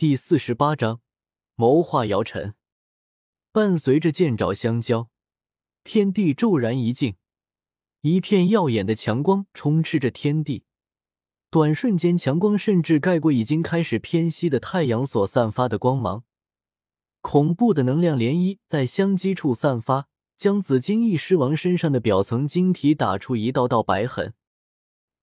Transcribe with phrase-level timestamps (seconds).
[0.00, 1.02] 第四十八章
[1.56, 2.54] 谋划姚晨。
[3.52, 5.10] 伴随着剑爪相交，
[5.84, 7.16] 天地骤然一静，
[8.00, 10.64] 一片耀眼的强光充斥着天地。
[11.50, 16.24] 短瞬间，强光甚至盖过已经开始偏西的太阳所散发的光芒。
[17.20, 20.08] 恐怖的能量涟漪在相击处散发，
[20.38, 24.32] 将紫金翼狮王身上的表层晶体打出一道道白痕。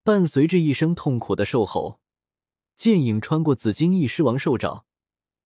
[0.03, 1.99] 伴随着一声痛苦的兽吼。
[2.77, 4.85] 剑影穿过紫金翼狮王兽爪，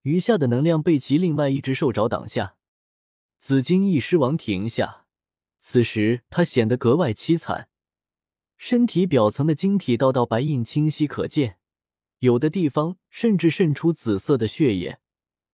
[0.01, 2.57] 余下的能量被其另外一只兽爪挡下。
[3.39, 5.05] 紫金翼狮王停下，
[5.57, 7.69] 此时他显得格外凄惨，
[8.57, 11.57] 身体表层的晶体道道白印清晰可见，
[12.19, 14.99] 有的地方甚至渗出紫色的血液。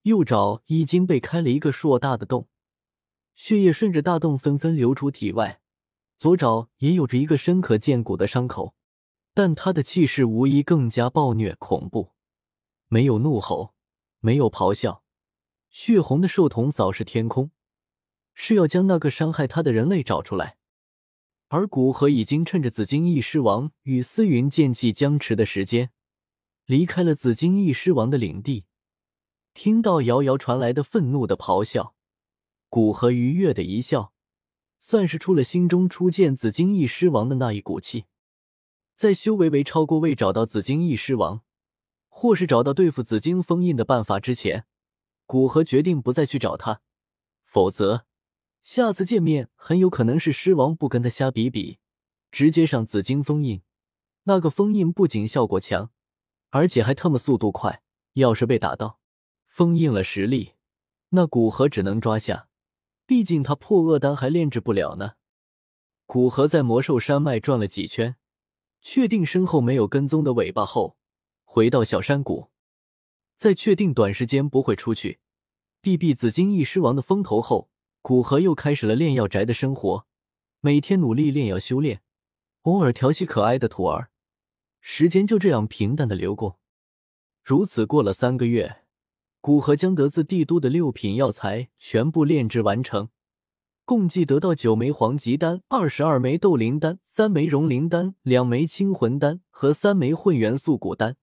[0.02, 2.48] 右爪已经被开了一个硕大的洞，
[3.36, 5.62] 血液顺着大洞纷纷流出体外。
[6.18, 8.74] 左爪也有着一个深可见骨的伤口。
[9.38, 12.12] 但他的气势无疑更加暴虐恐怖，
[12.88, 13.76] 没有怒吼，
[14.20, 15.04] 没有咆哮，
[15.70, 17.52] 血红的兽瞳扫视天空，
[18.34, 20.58] 是要将那个伤害他的人类找出来。
[21.50, 25.92] 而古河已经趁着紫金翼狮王与思云剑气僵持的时间，
[26.66, 28.66] 离开了紫金翼狮王的领地。
[29.54, 31.94] 听到遥遥传来的愤怒的咆哮，
[32.70, 34.12] 古河愉悦的一笑，
[34.80, 38.06] 算是出了心中初见紫金翼狮王的那一股气。
[38.98, 41.44] 在修为为超过未找到紫金翼狮王，
[42.10, 44.66] 或是找到对付紫金封印的办法之前，
[45.28, 46.82] 古河决定不再去找他。
[47.46, 48.06] 否则，
[48.64, 51.78] 下次见面很有可能是狮王不跟他瞎比比，
[52.32, 53.62] 直接上紫金封印。
[54.24, 55.92] 那个封印不仅效果强，
[56.50, 57.84] 而且还特么速度快。
[58.14, 59.00] 要是被打到，
[59.46, 60.54] 封印了实力，
[61.10, 62.48] 那古河只能抓下。
[63.06, 65.12] 毕竟他破厄丹还炼制不了呢。
[66.08, 68.16] 古河在魔兽山脉转了几圈。
[68.82, 70.98] 确定身后没有跟踪的尾巴后，
[71.44, 72.50] 回到小山谷。
[73.36, 75.20] 在确定短时间不会出去，
[75.82, 77.70] 避避紫金翼狮王的风头后，
[78.02, 80.08] 古河又开始了炼药宅的生活。
[80.62, 82.02] 每天努力炼药修炼，
[82.64, 84.10] 偶尔调戏可爱的徒儿，
[84.82, 86.60] 时间就这样平淡的流过。
[87.44, 88.84] 如此过了三个月，
[89.40, 93.10] 古河将得自帝都的六品药材全部炼制完成。
[93.88, 101.16] 共计得到九枚黄级丹、二十二枚斗灵丹、三枚融灵丹、两枚清魂丹和三枚混元素骨丹，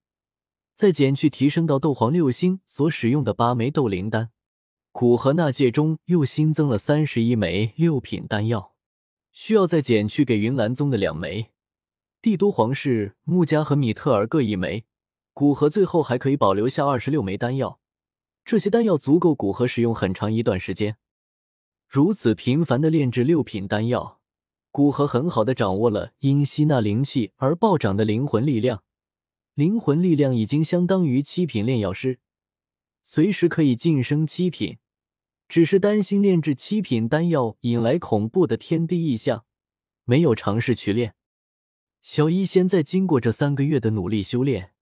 [0.75, 4.31] 再减去提升到斗皇六星所使用的八枚斗灵丹，
[4.93, 8.73] 古河那界中又新增了三十一枚六品丹药，
[9.31, 11.51] 需要再减去给云岚宗的两枚，
[12.23, 14.87] 帝都皇室穆家和米特尔各一枚，
[15.35, 17.79] 古河最后还可以保留下二十六枚丹药，
[18.43, 20.97] 这些丹药足够古河使用很长一段时间。
[21.95, 24.21] 如此频繁的炼制六品丹药，
[24.73, 28.83] 古河很好的掌握了因吸纳灵气而暴涨的灵魂力量。
[29.55, 32.19] 灵魂力量已经相当于七品炼药师，
[33.05, 34.79] 随时可以晋升七品。
[35.49, 39.45] 只是担心炼制七品丹药引来恐怖的天地异象，
[40.03, 41.15] 没有尝试去炼。
[42.03, 44.73] 小医仙在经过这三个月的努力修炼，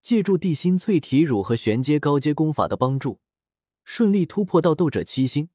[0.00, 3.18] 借助地心淬体乳和玄阶高阶功法的帮助，
[3.82, 5.48] 顺利突破到斗者七星。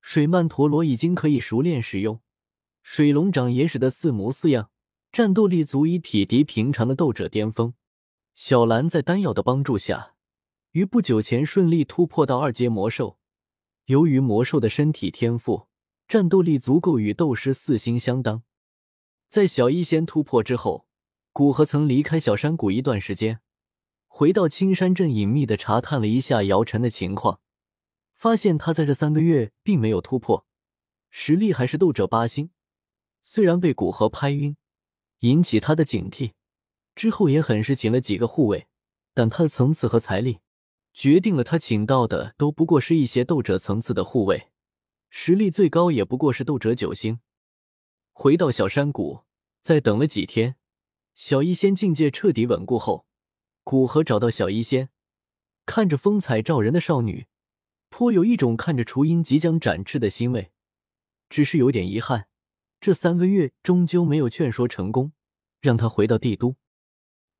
[0.00, 2.20] 水曼陀罗已经可以熟练使用，
[2.82, 4.70] 水龙掌也使得似模似样，
[5.12, 7.74] 战斗力足以匹敌平常的斗者巅峰。
[8.32, 10.14] 小兰在丹药的帮助下，
[10.72, 13.18] 于不久前顺利突破到二阶魔兽。
[13.86, 15.66] 由于魔兽的身体天赋，
[16.08, 18.42] 战斗力足够与斗师四星相当。
[19.28, 20.86] 在小医仙突破之后，
[21.32, 23.40] 古河曾离开小山谷一段时间，
[24.08, 27.40] 回到青山镇隐秘的查探了一下姚晨的情况。
[28.20, 30.46] 发现他在这三个月并没有突破，
[31.08, 32.50] 实力还是斗者八星。
[33.22, 34.58] 虽然被古河拍晕，
[35.20, 36.32] 引起他的警惕，
[36.94, 38.68] 之后也很是请了几个护卫，
[39.14, 40.40] 但他的层次和财力，
[40.92, 44.50] 决定了他请到的都不过是一些斗者层次的护卫，
[45.08, 47.20] 实力最高也不过是斗者九星。
[48.12, 49.20] 回到小山谷，
[49.62, 50.56] 再等了几天，
[51.14, 53.06] 小医仙境界彻底稳固后，
[53.64, 54.90] 古河找到小医仙，
[55.64, 57.28] 看着风采照人的少女。
[57.90, 60.52] 颇有一种看着雏鹰即将展翅的欣慰，
[61.28, 62.28] 只是有点遗憾，
[62.80, 65.12] 这三个月终究没有劝说成功，
[65.60, 66.56] 让他回到帝都。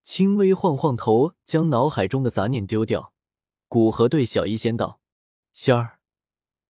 [0.02, 3.14] 轻微晃晃头，将脑海中的杂念丢掉。
[3.68, 5.00] 古河对小医仙道
[5.52, 6.00] ：“仙儿，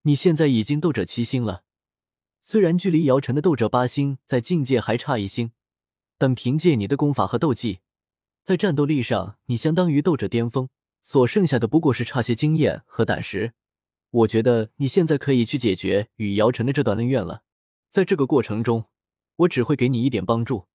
[0.03, 1.63] 你现在已经斗者七星了，
[2.41, 5.53] 虽然距离姚晨的斗者八星在境界还差一星，
[6.19, 7.81] 但凭借你的功法和斗技，
[8.45, 10.69] 在战斗力上你相当于斗者巅峰，
[11.01, 13.55] 所剩下的不过是差些经验和胆识。”
[14.11, 17.43] 我觉得你现在可以去解决与姚晨的这段恩怨了。
[17.89, 18.87] 在这个过程中，
[19.37, 20.67] 我只会给你一点帮助，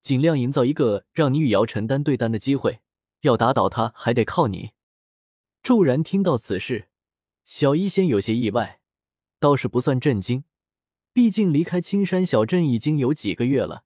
[0.00, 2.80] 尽量营造一个让你与姚晨单对单的机会。
[3.22, 4.70] 要打倒他，还得靠你。
[5.62, 6.88] 骤然听到此事，
[7.44, 8.80] 小医仙有些意外，
[9.40, 10.44] 倒是不算震惊。
[11.12, 13.84] 毕竟离开青山小镇已经有几个月了，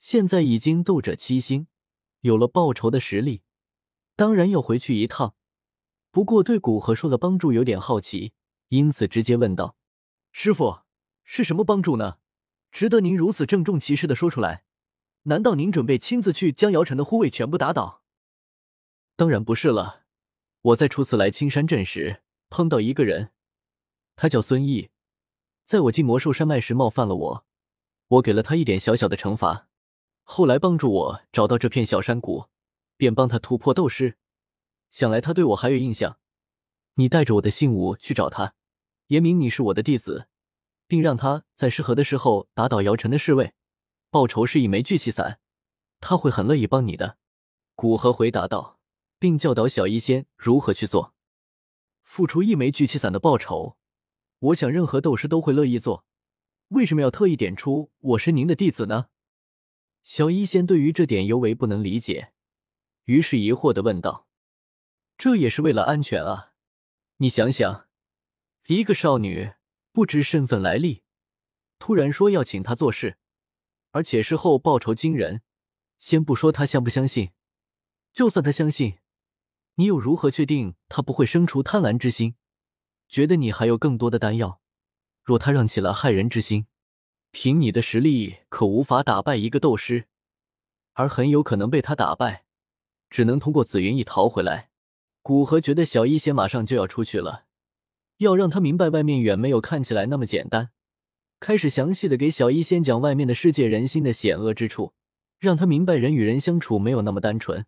[0.00, 1.68] 现在已经斗者七星，
[2.22, 3.42] 有了报仇的实力，
[4.16, 5.34] 当然要回去一趟。
[6.10, 8.32] 不过对古河说的帮助有点好奇，
[8.68, 9.76] 因此直接问道
[10.32, 10.80] ：“师傅，
[11.22, 12.18] 是什么帮助呢？
[12.72, 14.64] 值得您如此郑重其事的说出来？
[15.24, 18.02] 难道您准备亲自去将姚晨的护卫全部打倒
[19.16, 20.02] ？”“当然不是了，
[20.62, 23.30] 我在初次来青山镇时碰到一个人，
[24.16, 24.90] 他叫孙毅。”
[25.62, 27.44] 在我进魔兽山脉时冒犯了我，
[28.08, 29.68] 我给了他一点小小的惩罚。
[30.24, 32.46] 后来帮助我找到这片小山谷，
[32.96, 34.16] 便帮他突破斗师。
[34.90, 36.18] 想来他对我还有印象。
[36.94, 38.54] 你带着我的信物去找他，
[39.06, 40.28] 言明你是我的弟子，
[40.86, 43.54] 并让他在适合的时候打倒姚晨的侍卫。
[44.10, 45.40] 报酬是一枚聚气伞，
[46.00, 47.16] 他会很乐意帮你的。
[47.74, 48.78] 古河回答道，
[49.18, 51.14] 并教导小医仙如何去做。
[52.02, 53.76] 付出一枚聚气伞的报酬。
[54.40, 56.04] 我想，任何斗师都会乐意做，
[56.68, 59.06] 为什么要特意点出我是您的弟子呢？
[60.02, 62.32] 小医仙对于这点尤为不能理解，
[63.04, 64.26] 于是疑惑的问道
[65.20, 66.54] ：“这也是为了安全啊！
[67.18, 67.86] 你想想，
[68.68, 69.52] 一个少女
[69.92, 71.02] 不知身份来历，
[71.78, 73.18] 突然说要请她做事，
[73.90, 75.42] 而且事后报酬惊人，
[75.98, 77.32] 先不说她相不相信，
[78.14, 78.96] 就算她相信，
[79.74, 82.36] 你又如何确定她不会生出贪婪之心？”
[83.06, 84.62] 觉得你还有更多的丹药，
[85.22, 86.66] 若他让起了害人之心，
[87.30, 90.08] 凭你的实力可无法打败一个斗师，
[90.94, 92.46] 而很有可能被他打败，
[93.10, 94.69] 只能通过紫云翼逃回来。
[95.22, 97.44] 古河觉得小医仙马上就要出去了，
[98.18, 100.70] 要让他明白外面远没有看起来那么简单，
[101.38, 104.94] 开始详细的给小医仙讲外面的世界人心的险恶之处，
[105.38, 107.66] 让他明白人与人相处没有那么单纯。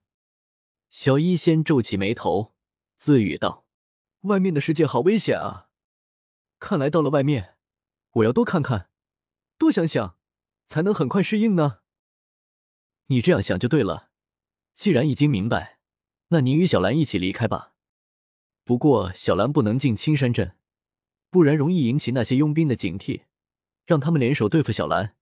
[0.89, 2.55] 小医仙皱起眉头，
[2.97, 3.67] 自语道。
[4.23, 5.69] 外面的世界好危险啊！
[6.61, 7.57] 看来到了外面，
[8.13, 8.89] 我要多看看，
[9.59, 10.17] 多想想，
[10.67, 11.81] 才能很快适应呢。
[13.07, 14.11] 你这样想就对了。
[14.75, 15.81] 既然已经明白，
[16.33, 17.75] 那您与小兰一起离开吧。
[18.65, 20.57] 不过小兰不能进青山镇，
[21.29, 23.25] 不然容易引起那些佣兵的警惕，
[23.85, 25.15] 让他们联手对付小兰。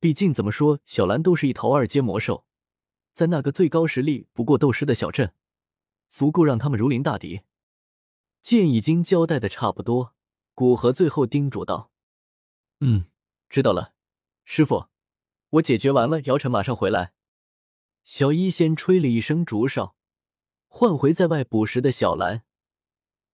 [0.00, 2.46] 毕竟怎么说，小兰都是一头二阶魔兽，
[3.12, 5.34] 在那个最高实力不过斗师的小镇，
[6.08, 7.42] 足够让他们如临大敌。
[8.40, 10.14] 见已经交代的差不多，
[10.54, 11.90] 古河最后叮嘱道
[12.80, 13.04] ：“嗯，
[13.50, 13.92] 知道了，
[14.46, 14.86] 师傅，
[15.50, 17.12] 我解决完了，姚晨马上回来。”
[18.04, 19.96] 小医仙吹了一声竹哨，
[20.78, 22.42] 换回在外捕食的小蓝，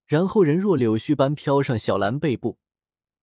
[0.06, 2.61] 然后人若柳絮般飘上小蓝背部，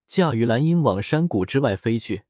[0.05, 2.23] 驾驭蓝鹰往山谷之外飞去。